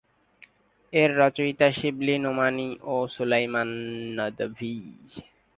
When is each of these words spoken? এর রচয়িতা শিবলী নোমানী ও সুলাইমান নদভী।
এর 0.93 1.09
রচয়িতা 1.17 1.67
শিবলী 1.71 2.15
নোমানী 2.17 2.69
ও 2.85 2.95
সুলাইমান 3.07 3.69
নদভী। 4.17 4.75